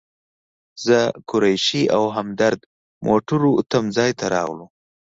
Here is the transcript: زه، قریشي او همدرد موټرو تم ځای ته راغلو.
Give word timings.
زه، 0.85 0.99
قریشي 1.29 1.83
او 1.95 2.03
همدرد 2.17 2.59
موټرو 3.05 3.51
تم 3.71 3.83
ځای 3.97 4.11
ته 4.19 4.25
راغلو. 4.33 4.65